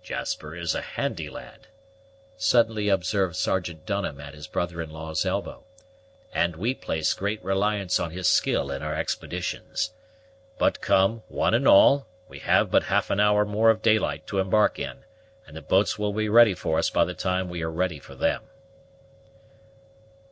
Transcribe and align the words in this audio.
"Jasper 0.00 0.54
is 0.54 0.76
a 0.76 0.80
handy 0.80 1.28
lad," 1.28 1.66
suddenly 2.36 2.88
observed 2.88 3.34
Sergeant 3.34 3.84
Dunham 3.84 4.20
at 4.20 4.32
his 4.32 4.46
brother 4.46 4.80
in 4.80 4.90
law's 4.90 5.26
elbow; 5.26 5.64
"and 6.32 6.54
we 6.54 6.72
place 6.72 7.12
great 7.14 7.42
reliance 7.42 7.98
on 7.98 8.12
his 8.12 8.28
skill 8.28 8.70
in 8.70 8.80
our 8.80 8.94
expeditions. 8.94 9.90
But 10.56 10.80
come, 10.80 11.24
one 11.26 11.52
and 11.52 11.66
all, 11.66 12.06
we 12.28 12.38
have 12.38 12.70
but 12.70 12.84
half 12.84 13.10
an 13.10 13.18
hour 13.18 13.44
more 13.44 13.70
of 13.70 13.82
daylight 13.82 14.24
to 14.28 14.38
embark 14.38 14.78
in, 14.78 14.98
and 15.48 15.56
the 15.56 15.62
boats 15.62 15.98
will 15.98 16.12
be 16.12 16.28
ready 16.28 16.54
for 16.54 16.78
us 16.78 16.88
by 16.88 17.04
the 17.04 17.12
time 17.14 17.48
we 17.48 17.62
are 17.64 17.68
ready 17.68 17.98
for 17.98 18.14
them." 18.14 18.42